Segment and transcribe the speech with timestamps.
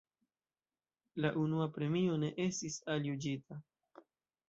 [1.25, 3.63] La unua premio ne estis aljuĝita.